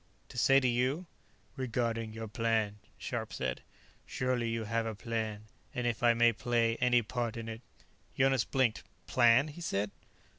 [0.29, 1.05] "To say to you?"
[1.55, 3.61] "Regarding your plan," Scharpe said.
[4.07, 5.43] "Surely you have a plan.
[5.75, 7.61] And if I may play any part in it"
[8.17, 8.81] Jonas blinked.
[9.05, 9.91] "Plan?" he said.